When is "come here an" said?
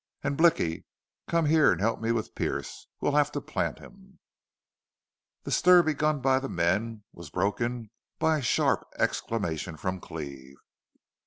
1.27-1.77